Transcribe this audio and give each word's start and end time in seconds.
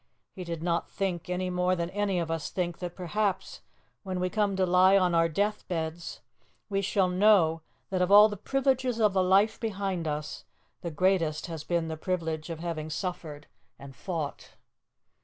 He 0.33 0.43
did 0.43 0.63
not 0.63 0.89
think, 0.89 1.29
any 1.29 1.51
more 1.51 1.75
than 1.75 1.91
any 1.91 2.17
of 2.17 2.31
us 2.31 2.49
think, 2.49 2.79
that 2.79 2.95
perhaps 2.95 3.61
when 4.01 4.19
we 4.19 4.31
come 4.31 4.55
to 4.55 4.65
lie 4.65 4.97
on 4.97 5.13
our 5.13 5.29
death 5.29 5.67
beds 5.67 6.21
we 6.69 6.81
shall 6.81 7.07
know 7.07 7.61
that, 7.91 8.01
of 8.01 8.11
all 8.11 8.27
the 8.27 8.35
privileges 8.35 8.99
of 8.99 9.13
the 9.13 9.21
life 9.21 9.59
behind 9.59 10.07
us, 10.07 10.43
the 10.81 10.89
greatest 10.89 11.45
has 11.45 11.63
been 11.63 11.87
the 11.87 11.97
privilege 11.97 12.49
of 12.49 12.57
having 12.61 12.89
suffered 12.89 13.45
and 13.77 13.95
fought. 13.95 14.55